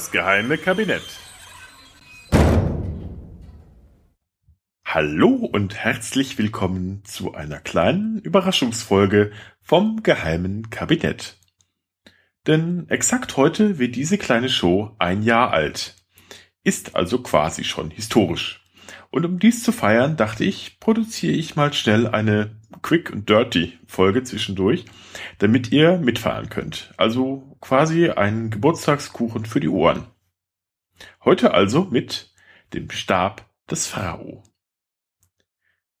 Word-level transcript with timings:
Das 0.00 0.10
geheime 0.10 0.56
Kabinett. 0.56 1.02
Hallo 4.82 5.28
und 5.28 5.74
herzlich 5.74 6.38
willkommen 6.38 7.04
zu 7.04 7.34
einer 7.34 7.60
kleinen 7.60 8.18
Überraschungsfolge 8.18 9.30
vom 9.60 10.02
geheimen 10.02 10.70
Kabinett. 10.70 11.36
Denn 12.46 12.88
exakt 12.88 13.36
heute 13.36 13.78
wird 13.78 13.94
diese 13.94 14.16
kleine 14.16 14.48
Show 14.48 14.96
ein 14.98 15.22
Jahr 15.22 15.50
alt. 15.52 15.96
Ist 16.64 16.96
also 16.96 17.22
quasi 17.22 17.64
schon 17.64 17.90
historisch. 17.90 18.64
Und 19.10 19.24
um 19.24 19.38
dies 19.38 19.62
zu 19.62 19.72
feiern, 19.72 20.16
dachte 20.16 20.44
ich, 20.44 20.78
produziere 20.80 21.34
ich 21.34 21.56
mal 21.56 21.72
schnell 21.72 22.06
eine 22.06 22.56
Quick 22.82 23.12
and 23.12 23.28
Dirty 23.28 23.78
Folge 23.86 24.22
zwischendurch, 24.22 24.84
damit 25.38 25.72
ihr 25.72 25.98
mitfahren 25.98 26.48
könnt. 26.48 26.92
Also 26.96 27.56
quasi 27.60 28.10
ein 28.10 28.50
Geburtstagskuchen 28.50 29.44
für 29.44 29.60
die 29.60 29.68
Ohren. 29.68 30.06
Heute 31.24 31.54
also 31.54 31.84
mit 31.84 32.32
dem 32.74 32.90
Stab 32.90 33.46
des 33.70 33.86
Pharao. 33.86 34.42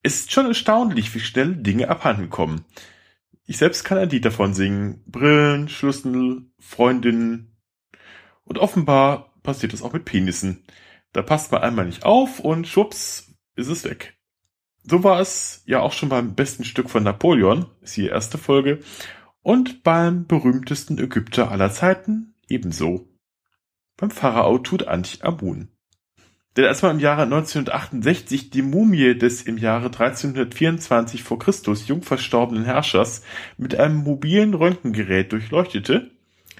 Es 0.02 0.20
ist 0.20 0.32
schon 0.32 0.46
erstaunlich, 0.46 1.14
wie 1.14 1.20
schnell 1.20 1.56
Dinge 1.56 1.88
abhanden 1.88 2.30
kommen. 2.30 2.64
Ich 3.44 3.58
selbst 3.58 3.84
kann 3.84 3.98
ein 3.98 4.08
Lied 4.08 4.24
davon 4.24 4.54
singen. 4.54 5.02
Brillen, 5.06 5.68
Schlüssel, 5.68 6.46
Freundinnen. 6.58 7.56
Und 8.44 8.58
offenbar 8.58 9.34
passiert 9.42 9.72
das 9.72 9.82
auch 9.82 9.92
mit 9.92 10.04
Penissen. 10.04 10.64
Da 11.12 11.22
passt 11.22 11.52
man 11.52 11.62
einmal 11.62 11.86
nicht 11.86 12.04
auf 12.04 12.40
und 12.40 12.66
schwupps 12.66 13.34
ist 13.56 13.68
es 13.68 13.84
weg. 13.84 14.16
So 14.82 15.04
war 15.04 15.20
es 15.20 15.62
ja 15.66 15.80
auch 15.80 15.92
schon 15.92 16.08
beim 16.08 16.34
besten 16.34 16.64
Stück 16.64 16.88
von 16.88 17.02
Napoleon, 17.02 17.66
ist 17.82 17.96
die 17.96 18.06
erste 18.06 18.38
Folge, 18.38 18.80
und 19.42 19.82
beim 19.82 20.26
berühmtesten 20.26 20.98
Ägypter 20.98 21.50
aller 21.50 21.70
Zeiten 21.70 22.34
ebenso. 22.48 23.08
Beim 23.96 24.10
Pharao 24.10 24.58
Tutanchamun. 24.58 25.68
Denn 26.56 26.64
als 26.64 26.82
man 26.82 26.96
im 26.96 27.00
Jahre 27.00 27.22
1968 27.22 28.50
die 28.50 28.62
Mumie 28.62 29.14
des 29.14 29.42
im 29.42 29.56
Jahre 29.56 29.86
1324 29.86 31.22
vor 31.22 31.38
Christus 31.38 31.86
jung 31.86 32.02
verstorbenen 32.02 32.64
Herrschers 32.64 33.22
mit 33.56 33.78
einem 33.78 33.98
mobilen 33.98 34.54
Röntgengerät 34.54 35.30
durchleuchtete, 35.30 36.10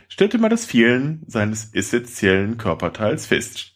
stellte 0.09 0.39
man 0.39 0.51
das 0.51 0.64
Fehlen 0.64 1.23
seines 1.27 1.75
essentiellen 1.75 2.57
Körperteils 2.57 3.27
fest. 3.27 3.75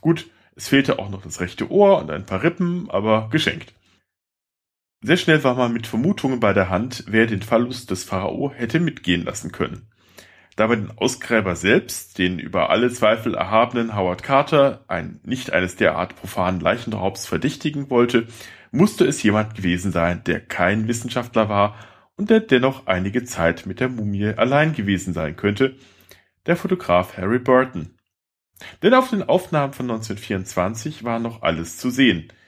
Gut, 0.00 0.30
es 0.56 0.68
fehlte 0.68 0.98
auch 0.98 1.10
noch 1.10 1.22
das 1.22 1.40
rechte 1.40 1.70
Ohr 1.70 1.98
und 1.98 2.10
ein 2.10 2.26
paar 2.26 2.42
Rippen, 2.42 2.90
aber 2.90 3.28
geschenkt. 3.30 3.74
Sehr 5.02 5.16
schnell 5.16 5.42
war 5.44 5.54
man 5.54 5.72
mit 5.72 5.86
Vermutungen 5.86 6.40
bei 6.40 6.52
der 6.52 6.68
Hand, 6.68 7.04
wer 7.06 7.26
den 7.26 7.42
Verlust 7.42 7.90
des 7.90 8.04
Pharao 8.04 8.52
hätte 8.52 8.80
mitgehen 8.80 9.24
lassen 9.24 9.50
können. 9.50 9.88
Da 10.56 10.66
man 10.66 10.88
den 10.88 10.98
Ausgräber 10.98 11.56
selbst, 11.56 12.18
den 12.18 12.38
über 12.38 12.68
alle 12.68 12.90
Zweifel 12.90 13.34
erhabenen 13.34 13.96
Howard 13.96 14.22
Carter, 14.22 14.84
ein, 14.88 15.20
nicht 15.24 15.54
eines 15.54 15.76
derart 15.76 16.16
profanen 16.16 16.60
Leichenraubs 16.60 17.26
verdächtigen 17.26 17.88
wollte, 17.88 18.26
musste 18.70 19.06
es 19.06 19.22
jemand 19.22 19.54
gewesen 19.54 19.90
sein, 19.92 20.22
der 20.24 20.40
kein 20.40 20.86
Wissenschaftler 20.86 21.48
war 21.48 21.76
und 22.16 22.28
der 22.28 22.40
dennoch 22.40 22.86
einige 22.86 23.24
Zeit 23.24 23.64
mit 23.64 23.80
der 23.80 23.88
Mumie 23.88 24.34
allein 24.36 24.74
gewesen 24.74 25.14
sein 25.14 25.36
könnte, 25.36 25.76
der 26.44 26.56
Fotograf 26.56 27.16
Harry 27.16 27.38
Burton. 27.38 27.96
Denn 28.82 28.94
auf 28.94 29.10
den 29.10 29.22
Aufnahmen 29.22 29.72
von 29.72 29.90
1924 29.90 31.04
war 31.04 31.18
noch 31.18 31.42
alles 31.42 31.76
zu 31.76 31.90
sehen– 31.90 32.32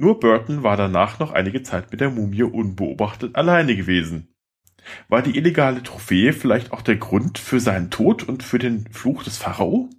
nur 0.00 0.20
Burton 0.20 0.62
war 0.62 0.76
danach 0.76 1.18
noch 1.18 1.32
einige 1.32 1.64
Zeit 1.64 1.90
mit 1.90 2.00
der 2.00 2.10
Mumie 2.10 2.44
unbeobachtet 2.44 3.34
alleine 3.34 3.74
gewesen. 3.74 4.32
War 5.08 5.22
die 5.22 5.36
illegale 5.36 5.82
Trophäe 5.82 6.32
vielleicht 6.32 6.72
auch 6.72 6.82
der 6.82 6.94
Grund 6.94 7.36
für 7.36 7.58
seinen 7.58 7.90
Tod 7.90 8.22
und 8.22 8.44
für 8.44 8.60
den 8.60 8.86
Fluch 8.92 9.24
des 9.24 9.38
Pharao? 9.38 9.90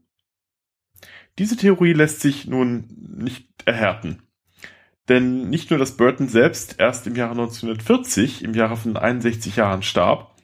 Diese 1.38 1.57
Theorie 1.57 1.91
lässt 1.91 2.22
sich 2.22 2.47
nun 2.47 2.85
nicht 2.97 3.50
erhärten. 3.66 4.22
Denn 5.09 5.50
nicht 5.50 5.69
nur, 5.69 5.78
dass 5.78 5.97
Burton 5.97 6.29
selbst 6.29 6.79
erst 6.79 7.06
im 7.06 7.17
Jahre 7.17 7.31
1940, 7.31 8.46
im 8.46 8.53
Jahre 8.53 8.78
von 8.78 8.96
61 8.96 9.57
Jahren 9.57 9.84
starb, 9.84 10.39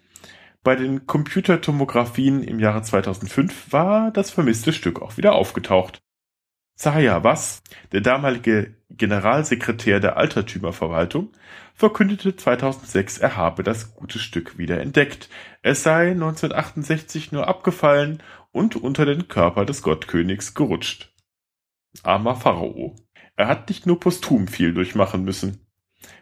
bei 0.66 0.76
den 0.76 1.06
Computertomographien 1.06 2.44
im 2.44 2.60
Jahre 2.60 2.82
2005 2.82 3.72
war 3.72 4.12
das 4.12 4.32
vermisste 4.32 4.74
Stück 4.74 5.00
auch 5.00 5.16
wieder 5.16 5.36
aufgetaucht. 5.36 6.02
Zaja 6.76 7.24
Was, 7.24 7.62
der 7.92 8.02
damalige 8.02 8.76
Generalsekretär 8.90 10.00
der 10.00 10.18
Altertümerverwaltung, 10.18 11.32
verkündete 11.76 12.36
2006, 12.36 13.20
er 13.20 13.38
habe 13.38 13.62
das 13.62 13.94
gute 13.94 14.18
Stück 14.18 14.58
wieder 14.58 14.82
entdeckt. 14.82 15.30
Es 15.62 15.84
sei 15.84 16.12
1968 16.12 17.32
nur 17.32 17.48
abgefallen 17.48 18.24
und 18.52 18.76
unter 18.76 19.06
den 19.06 19.28
Körper 19.28 19.66
des 19.66 19.84
Gottkönigs 19.84 20.56
gerutscht. 20.56 21.14
Armer 22.02 22.36
Pharao. 22.36 22.96
Er 23.36 23.48
hat 23.48 23.70
nicht 23.70 23.86
nur 23.86 24.00
posthum 24.00 24.48
viel 24.48 24.74
durchmachen 24.74 25.24
müssen. 25.24 25.65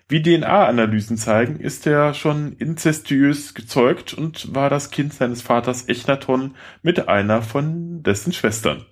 Wie 0.08 0.22
DNA-Analysen 0.22 1.18
zeigen, 1.18 1.60
ist 1.60 1.88
er 1.88 2.14
schon 2.14 2.54
inzestiös 2.54 3.54
gezeugt 3.54 4.14
und 4.14 4.54
war 4.54 4.70
das 4.70 4.92
Kind 4.92 5.14
seines 5.14 5.42
Vaters 5.42 5.88
Echnaton 5.88 6.56
mit 6.82 7.08
einer 7.08 7.42
von 7.42 8.04
dessen 8.04 8.34
Schwestern. 8.34 8.86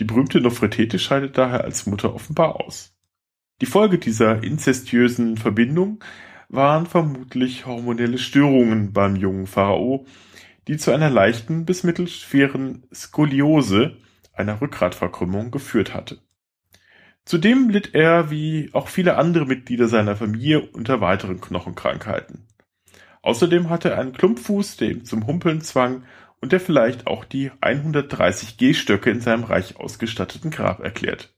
Die 0.00 0.04
berühmte 0.04 0.40
Nofretete 0.40 0.98
scheidet 0.98 1.38
daher 1.38 1.64
als 1.64 1.86
Mutter 1.86 2.14
offenbar 2.14 2.60
aus. 2.60 2.94
Die 3.60 3.66
Folge 3.66 3.98
dieser 3.98 4.42
inzestiösen 4.42 5.36
Verbindung 5.36 6.04
waren 6.48 6.86
vermutlich 6.86 7.66
hormonelle 7.66 8.18
Störungen 8.18 8.92
beim 8.92 9.16
jungen 9.16 9.46
Pharao, 9.46 10.06
die 10.68 10.76
zu 10.76 10.92
einer 10.92 11.10
leichten 11.10 11.64
bis 11.64 11.82
mittelschweren 11.82 12.86
Skoliose, 12.92 13.96
einer 14.32 14.60
Rückgratverkrümmung, 14.60 15.50
geführt 15.50 15.94
hatte. 15.94 16.18
Zudem 17.26 17.70
litt 17.70 17.92
er, 17.92 18.30
wie 18.30 18.70
auch 18.72 18.86
viele 18.86 19.16
andere 19.16 19.46
Mitglieder 19.46 19.88
seiner 19.88 20.14
Familie, 20.14 20.60
unter 20.60 21.00
weiteren 21.00 21.40
Knochenkrankheiten. 21.40 22.46
Außerdem 23.20 23.68
hatte 23.68 23.90
er 23.90 23.98
einen 23.98 24.12
Klumpfuß, 24.12 24.76
der 24.76 24.92
ihm 24.92 25.04
zum 25.04 25.26
Humpeln 25.26 25.60
zwang 25.60 26.04
und 26.40 26.52
der 26.52 26.60
vielleicht 26.60 27.08
auch 27.08 27.24
die 27.24 27.50
130 27.60 28.58
Gehstöcke 28.58 29.10
in 29.10 29.20
seinem 29.20 29.42
reich 29.42 29.76
ausgestatteten 29.76 30.52
Grab 30.52 30.78
erklärt. 30.78 31.34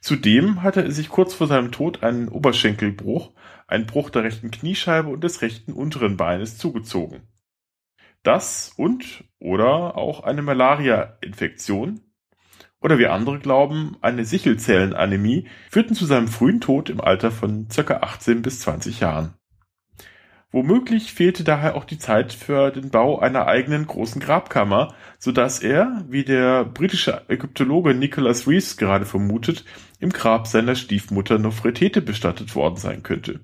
Zudem 0.00 0.62
hatte 0.62 0.82
er 0.84 0.90
sich 0.90 1.08
kurz 1.08 1.32
vor 1.32 1.46
seinem 1.46 1.72
Tod 1.72 2.02
einen 2.02 2.28
Oberschenkelbruch, 2.28 3.32
einen 3.66 3.86
Bruch 3.86 4.10
der 4.10 4.24
rechten 4.24 4.50
Kniescheibe 4.50 5.08
und 5.08 5.24
des 5.24 5.40
rechten 5.40 5.72
unteren 5.72 6.18
Beines 6.18 6.58
zugezogen. 6.58 7.22
Das 8.22 8.74
und 8.76 9.24
oder 9.38 9.96
auch 9.96 10.22
eine 10.22 10.42
Malaria-Infektion 10.42 12.02
oder 12.82 12.98
wie 12.98 13.06
andere 13.06 13.38
glauben, 13.38 13.96
eine 14.00 14.24
Sichelzellenanämie 14.24 15.46
führten 15.70 15.94
zu 15.94 16.04
seinem 16.04 16.28
frühen 16.28 16.60
Tod 16.60 16.90
im 16.90 17.00
Alter 17.00 17.30
von 17.30 17.68
ca. 17.68 17.96
18 17.98 18.42
bis 18.42 18.60
20 18.60 19.00
Jahren. 19.00 19.34
Womöglich 20.54 21.14
fehlte 21.14 21.44
daher 21.44 21.76
auch 21.76 21.84
die 21.84 21.96
Zeit 21.96 22.34
für 22.34 22.70
den 22.70 22.90
Bau 22.90 23.18
einer 23.18 23.46
eigenen 23.46 23.86
großen 23.86 24.20
Grabkammer, 24.20 24.94
so 25.18 25.32
dass 25.32 25.60
er, 25.60 26.04
wie 26.08 26.24
der 26.24 26.66
britische 26.66 27.22
Ägyptologe 27.28 27.94
Nicholas 27.94 28.46
Reeves 28.46 28.76
gerade 28.76 29.06
vermutet, 29.06 29.64
im 29.98 30.10
Grab 30.10 30.46
seiner 30.46 30.74
Stiefmutter 30.74 31.38
Nofretete 31.38 32.02
bestattet 32.02 32.54
worden 32.54 32.76
sein 32.76 33.02
könnte. 33.02 33.40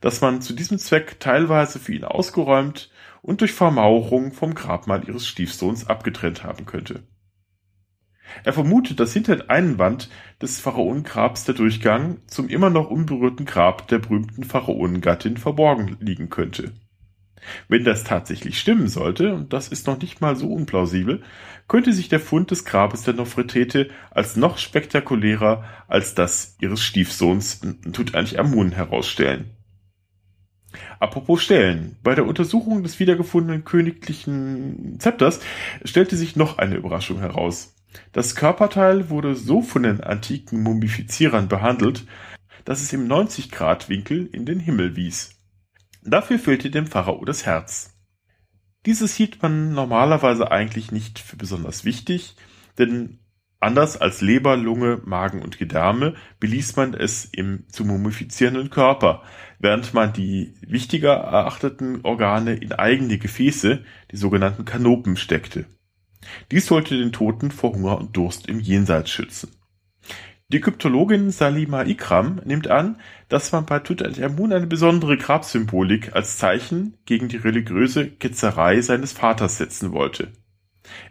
Dass 0.00 0.20
man 0.20 0.40
zu 0.40 0.52
diesem 0.52 0.78
Zweck 0.78 1.18
teilweise 1.18 1.80
für 1.80 1.94
ihn 1.94 2.04
ausgeräumt 2.04 2.90
und 3.22 3.40
durch 3.40 3.52
Vermauerung 3.52 4.32
vom 4.32 4.54
Grabmal 4.54 5.08
ihres 5.08 5.26
Stiefsohns 5.26 5.88
abgetrennt 5.88 6.44
haben 6.44 6.64
könnte. 6.64 7.02
Er 8.44 8.52
vermutet, 8.52 9.00
dass 9.00 9.12
hinter 9.12 9.36
der 9.36 9.50
Einwand 9.50 10.08
des 10.40 10.60
Pharaonengrabs 10.60 11.44
der 11.44 11.54
Durchgang 11.54 12.18
zum 12.26 12.48
immer 12.48 12.70
noch 12.70 12.90
unberührten 12.90 13.46
Grab 13.46 13.88
der 13.88 13.98
berühmten 13.98 14.44
Pharaonengattin 14.44 15.36
verborgen 15.36 15.96
liegen 16.00 16.30
könnte. 16.30 16.72
Wenn 17.68 17.84
das 17.84 18.04
tatsächlich 18.04 18.58
stimmen 18.58 18.88
sollte, 18.88 19.34
und 19.34 19.52
das 19.52 19.68
ist 19.68 19.86
noch 19.86 20.00
nicht 20.00 20.20
mal 20.20 20.36
so 20.36 20.52
unplausibel, 20.52 21.22
könnte 21.68 21.92
sich 21.92 22.08
der 22.08 22.20
Fund 22.20 22.50
des 22.50 22.64
Grabes 22.64 23.02
der 23.02 23.14
Nofretete 23.14 23.88
als 24.10 24.36
noch 24.36 24.58
spektakulärer 24.58 25.64
als 25.88 26.14
das 26.14 26.56
ihres 26.60 26.82
Stiefsohns 26.82 27.60
Tutanchamun 27.92 28.72
herausstellen. 28.72 29.50
Apropos 31.00 31.42
Stellen. 31.42 31.96
Bei 32.02 32.14
der 32.14 32.26
Untersuchung 32.26 32.82
des 32.82 33.00
wiedergefundenen 33.00 33.64
königlichen 33.64 35.00
Zepters 35.00 35.40
stellte 35.84 36.16
sich 36.16 36.36
noch 36.36 36.58
eine 36.58 36.76
Überraschung 36.76 37.18
heraus. 37.18 37.74
Das 38.12 38.34
Körperteil 38.34 39.10
wurde 39.10 39.34
so 39.34 39.62
von 39.62 39.82
den 39.82 40.00
antiken 40.00 40.62
Mumifizierern 40.62 41.48
behandelt, 41.48 42.06
dass 42.64 42.82
es 42.82 42.92
im 42.92 43.08
90-Grad-Winkel 43.08 44.28
in 44.32 44.46
den 44.46 44.60
Himmel 44.60 44.96
wies. 44.96 45.38
Dafür 46.02 46.38
fehlte 46.38 46.70
dem 46.70 46.86
Pharao 46.86 47.24
das 47.24 47.46
Herz. 47.46 47.96
Dieses 48.86 49.14
hielt 49.14 49.42
man 49.42 49.74
normalerweise 49.74 50.50
eigentlich 50.50 50.90
nicht 50.90 51.18
für 51.18 51.36
besonders 51.36 51.84
wichtig, 51.84 52.36
denn 52.78 53.18
anders 53.58 53.98
als 53.98 54.22
Leber, 54.22 54.56
Lunge, 54.56 55.02
Magen 55.04 55.42
und 55.42 55.58
Gedärme 55.58 56.14
beließ 56.38 56.76
man 56.76 56.94
es 56.94 57.26
im 57.26 57.68
zu 57.68 57.84
mumifizierenden 57.84 58.70
Körper, 58.70 59.22
während 59.58 59.92
man 59.92 60.14
die 60.14 60.54
wichtiger 60.62 61.12
erachteten 61.12 62.00
Organe 62.04 62.54
in 62.54 62.72
eigene 62.72 63.18
Gefäße, 63.18 63.84
die 64.10 64.16
sogenannten 64.16 64.64
Kanopen, 64.64 65.16
steckte. 65.16 65.66
Dies 66.50 66.66
sollte 66.66 66.98
den 66.98 67.12
Toten 67.12 67.50
vor 67.50 67.72
Hunger 67.72 67.98
und 67.98 68.16
Durst 68.16 68.46
im 68.46 68.60
Jenseits 68.60 69.10
schützen. 69.10 69.50
Die 70.52 70.56
Ägyptologin 70.56 71.30
Salima 71.30 71.84
Ikram 71.84 72.40
nimmt 72.44 72.66
an, 72.66 72.96
dass 73.28 73.52
man 73.52 73.66
bei 73.66 73.78
Tutanchamun 73.78 74.52
eine 74.52 74.66
besondere 74.66 75.16
Grabsymbolik 75.16 76.16
als 76.16 76.38
Zeichen 76.38 76.96
gegen 77.06 77.28
die 77.28 77.36
religiöse 77.36 78.10
Ketzerei 78.10 78.80
seines 78.80 79.12
Vaters 79.12 79.58
setzen 79.58 79.92
wollte. 79.92 80.32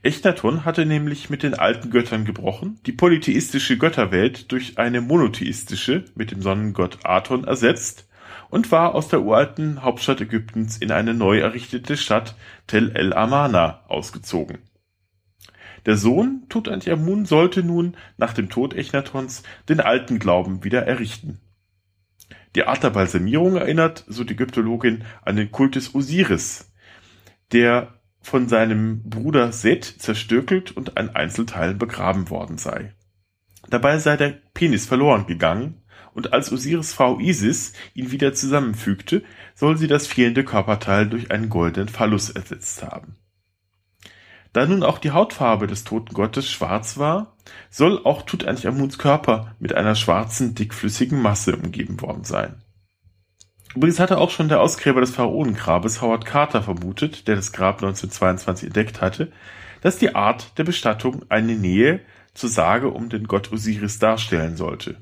Echnaton 0.04 0.66
hatte 0.66 0.86
nämlich 0.86 1.30
mit 1.30 1.44
den 1.44 1.54
alten 1.54 1.90
Göttern 1.90 2.26
gebrochen, 2.26 2.82
die 2.86 2.92
polytheistische 2.92 3.78
Götterwelt 3.78 4.52
durch 4.52 4.78
eine 4.78 5.00
monotheistische 5.00 6.04
mit 6.16 6.32
dem 6.32 6.42
Sonnengott 6.42 7.00
Aton 7.04 7.46
ersetzt 7.46 8.10
und 8.50 8.74
war 8.74 8.94
aus 8.94 9.08
der 9.08 9.22
uralten 9.22 9.84
Hauptstadt 9.84 10.20
Ägyptens 10.20 10.76
in 10.78 10.92
eine 10.92 11.14
neu 11.14 11.40
errichtete 11.40 11.96
Stadt 11.96 12.36
Tel 12.68 12.92
el 12.94 13.14
Amarna 13.14 13.86
ausgezogen 13.88 14.58
der 15.86 15.98
Sohn 15.98 16.44
Tutanchamun 16.50 17.26
sollte 17.26 17.64
nun 17.64 17.96
nach 18.18 18.34
dem 18.34 18.50
Tod 18.50 18.74
Echnatons 18.74 19.44
den 19.68 19.80
alten 19.80 20.20
Glauben 20.20 20.64
wieder 20.64 20.86
errichten. 20.86 21.40
Die 22.56 22.66
Art 22.66 22.84
der 22.84 22.90
Balsamierung 22.90 23.56
erinnert, 23.56 24.04
so 24.08 24.24
die 24.24 24.34
Ägyptologin, 24.34 25.04
an 25.22 25.36
den 25.36 25.52
Kult 25.52 25.76
des 25.76 25.94
Osiris, 25.94 26.72
der 27.52 28.00
von 28.22 28.48
seinem 28.48 29.04
Bruder 29.04 29.52
Set 29.52 29.86
zerstückelt 29.86 30.72
und 30.72 30.98
an 30.98 31.10
Einzelteilen 31.10 31.78
begraben 31.78 32.30
worden 32.30 32.58
sei. 32.58 32.94
Dabei 33.70 34.00
sei 34.00 34.18
der 34.18 34.40
Penis 34.54 34.86
verloren 34.86 35.28
gegangen, 35.28 35.82
und 36.14 36.34
als 36.34 36.52
Osiris 36.52 36.92
Frau 36.92 37.20
Isis 37.20 37.74
ihn 37.94 38.12
wieder 38.12 38.34
zusammenfügte, 38.34 39.24
soll 39.54 39.78
sie 39.78 39.88
das 39.88 40.08
fehlende 40.08 40.44
Körperteil 40.44 41.08
durch 41.08 41.32
einen 41.32 41.50
goldenen 41.50 41.88
Phallus 41.88 42.30
ersetzt 42.32 42.84
haben. 42.84 43.16
Da 44.54 44.66
nun 44.66 44.84
auch 44.84 44.98
die 44.98 45.12
Hautfarbe 45.12 45.68
des 45.68 45.84
toten 45.84 46.14
Gottes 46.14 46.50
schwarz 46.50 46.98
war, 46.98 47.36
soll 47.70 48.04
auch 48.04 48.24
Tutanchamuns 48.24 48.98
Körper 48.98 49.56
mit 49.60 49.74
einer 49.74 49.96
schwarzen, 49.96 50.56
dickflüssigen 50.56 51.22
Masse 51.22 51.56
umgeben 51.56 52.02
worden 52.02 52.24
sein. 52.24 52.64
Übrigens 53.76 54.00
hatte 54.00 54.18
auch 54.18 54.32
schon 54.32 54.50
der 54.50 54.62
Ausgräber 54.62 55.02
des 55.02 55.12
Pharaonengrabes 55.12 56.02
Howard 56.02 56.26
Carter 56.26 56.64
vermutet, 56.64 57.28
der 57.28 57.36
das 57.36 57.52
Grab 57.52 57.76
1922 57.76 58.68
entdeckt 58.68 59.02
hatte, 59.02 59.32
dass 59.82 59.98
die 59.98 60.16
Art 60.16 60.58
der 60.58 60.64
Bestattung 60.64 61.24
eine 61.30 61.56
Nähe 61.56 62.02
zur 62.34 62.50
Sage 62.50 62.90
um 62.90 63.10
den 63.10 63.28
Gott 63.28 63.52
Osiris 63.52 64.00
darstellen 64.00 64.58
sollte. 64.58 64.98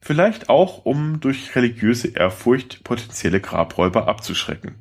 Vielleicht 0.00 0.48
auch, 0.48 0.84
um 0.84 1.20
durch 1.20 1.56
religiöse 1.56 2.08
Ehrfurcht 2.08 2.84
potenzielle 2.84 3.40
Grabräuber 3.40 4.06
abzuschrecken. 4.06 4.76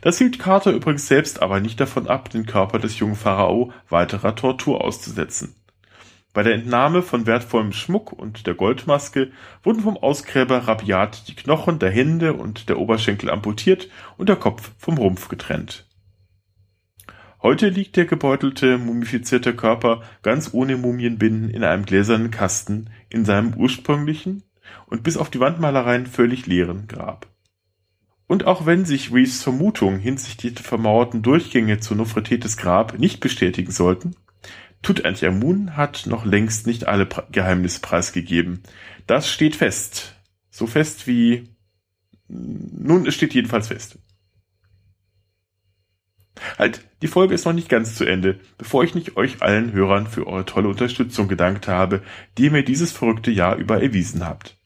Das 0.00 0.18
hielt 0.18 0.38
Carter 0.38 0.72
übrigens 0.72 1.08
selbst 1.08 1.42
aber 1.42 1.60
nicht 1.60 1.80
davon 1.80 2.08
ab, 2.08 2.30
den 2.30 2.46
Körper 2.46 2.78
des 2.78 2.98
jungen 2.98 3.16
Pharao 3.16 3.72
weiterer 3.88 4.34
Tortur 4.34 4.82
auszusetzen. 4.82 5.54
Bei 6.34 6.42
der 6.42 6.54
Entnahme 6.54 7.02
von 7.02 7.26
wertvollem 7.26 7.72
Schmuck 7.72 8.12
und 8.12 8.48
der 8.48 8.54
Goldmaske 8.54 9.30
wurden 9.62 9.80
vom 9.80 9.96
Ausgräber 9.96 10.66
rabiat 10.66 11.28
die 11.28 11.36
Knochen 11.36 11.78
der 11.78 11.90
Hände 11.90 12.32
und 12.34 12.68
der 12.68 12.78
Oberschenkel 12.80 13.30
amputiert 13.30 13.88
und 14.16 14.28
der 14.28 14.36
Kopf 14.36 14.72
vom 14.76 14.98
Rumpf 14.98 15.28
getrennt. 15.28 15.86
Heute 17.40 17.68
liegt 17.68 17.96
der 17.96 18.06
gebeutelte, 18.06 18.78
mumifizierte 18.78 19.54
Körper 19.54 20.02
ganz 20.22 20.54
ohne 20.54 20.76
Mumienbinden 20.76 21.50
in 21.50 21.62
einem 21.62 21.84
gläsernen 21.84 22.32
Kasten 22.32 22.90
in 23.10 23.24
seinem 23.24 23.54
ursprünglichen 23.54 24.42
und 24.86 25.04
bis 25.04 25.16
auf 25.16 25.30
die 25.30 25.40
Wandmalereien 25.40 26.06
völlig 26.06 26.46
leeren 26.46 26.88
Grab. 26.88 27.28
Und 28.26 28.46
auch 28.46 28.64
wenn 28.64 28.84
sich 28.84 29.12
Reeves 29.12 29.42
Vermutungen 29.42 30.00
hinsichtlich 30.00 30.54
der 30.54 30.64
vermauerten 30.64 31.22
Durchgänge 31.22 31.80
zu 31.80 31.94
Nofretetes 31.94 32.56
Grab 32.56 32.98
nicht 32.98 33.20
bestätigen 33.20 33.70
sollten, 33.70 34.16
Tutanchamun 34.82 35.76
hat 35.76 36.06
noch 36.06 36.24
längst 36.24 36.66
nicht 36.66 36.86
alle 36.86 37.08
Geheimnisse 37.32 37.80
preisgegeben. 37.80 38.62
Das 39.06 39.30
steht 39.30 39.56
fest. 39.56 40.14
So 40.50 40.66
fest 40.66 41.06
wie... 41.06 41.48
Nun, 42.28 43.06
es 43.06 43.14
steht 43.14 43.34
jedenfalls 43.34 43.68
fest. 43.68 43.98
Halt, 46.58 46.86
die 47.02 47.06
Folge 47.06 47.34
ist 47.34 47.44
noch 47.44 47.52
nicht 47.52 47.68
ganz 47.68 47.94
zu 47.94 48.04
Ende, 48.04 48.40
bevor 48.58 48.82
ich 48.82 48.94
nicht 48.94 49.16
euch 49.16 49.42
allen 49.42 49.72
Hörern 49.72 50.06
für 50.06 50.26
eure 50.26 50.46
tolle 50.46 50.68
Unterstützung 50.68 51.28
gedankt 51.28 51.68
habe, 51.68 52.02
die 52.36 52.44
ihr 52.44 52.50
mir 52.50 52.64
dieses 52.64 52.92
verrückte 52.92 53.30
Jahr 53.30 53.56
über 53.56 53.82
erwiesen 53.82 54.26
habt 54.26 54.56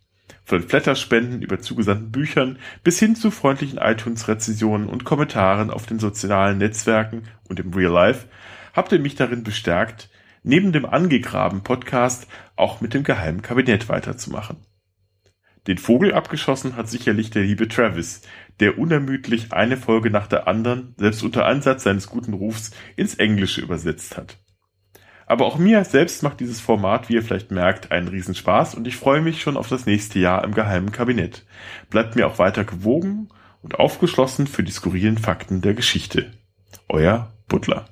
von 0.48 0.62
Flatterspenden 0.62 1.42
über 1.42 1.60
zugesandten 1.60 2.10
Büchern 2.10 2.58
bis 2.82 2.98
hin 2.98 3.14
zu 3.14 3.30
freundlichen 3.30 3.76
iTunes-Rezensionen 3.76 4.88
und 4.88 5.04
Kommentaren 5.04 5.70
auf 5.70 5.84
den 5.84 5.98
sozialen 5.98 6.56
Netzwerken 6.56 7.24
und 7.50 7.60
im 7.60 7.74
Real 7.74 7.92
Life, 7.92 8.28
habt 8.72 8.90
ihr 8.92 8.98
mich 8.98 9.14
darin 9.14 9.42
bestärkt, 9.42 10.08
neben 10.42 10.72
dem 10.72 10.86
angegraben 10.86 11.62
Podcast 11.64 12.26
auch 12.56 12.80
mit 12.80 12.94
dem 12.94 13.04
geheimen 13.04 13.42
Kabinett 13.42 13.90
weiterzumachen. 13.90 14.56
Den 15.66 15.76
Vogel 15.76 16.14
abgeschossen 16.14 16.76
hat 16.76 16.88
sicherlich 16.88 17.28
der 17.28 17.42
liebe 17.42 17.68
Travis, 17.68 18.22
der 18.58 18.78
unermüdlich 18.78 19.52
eine 19.52 19.76
Folge 19.76 20.08
nach 20.10 20.28
der 20.28 20.48
anderen, 20.48 20.94
selbst 20.96 21.22
unter 21.22 21.44
Ansatz 21.44 21.82
seines 21.82 22.06
guten 22.06 22.32
Rufs, 22.32 22.70
ins 22.96 23.16
Englische 23.16 23.60
übersetzt 23.60 24.16
hat. 24.16 24.38
Aber 25.28 25.44
auch 25.44 25.58
mir 25.58 25.84
selbst 25.84 26.22
macht 26.22 26.40
dieses 26.40 26.58
Format, 26.58 27.10
wie 27.10 27.14
ihr 27.14 27.22
vielleicht 27.22 27.50
merkt, 27.50 27.92
einen 27.92 28.08
Riesenspaß 28.08 28.74
und 28.74 28.88
ich 28.88 28.96
freue 28.96 29.20
mich 29.20 29.42
schon 29.42 29.58
auf 29.58 29.68
das 29.68 29.84
nächste 29.84 30.18
Jahr 30.18 30.42
im 30.42 30.54
geheimen 30.54 30.90
Kabinett. 30.90 31.44
Bleibt 31.90 32.16
mir 32.16 32.26
auch 32.26 32.38
weiter 32.38 32.64
gewogen 32.64 33.28
und 33.62 33.78
aufgeschlossen 33.78 34.46
für 34.46 34.62
die 34.62 34.72
skurrilen 34.72 35.18
Fakten 35.18 35.60
der 35.60 35.74
Geschichte. 35.74 36.32
Euer 36.88 37.30
Butler. 37.46 37.84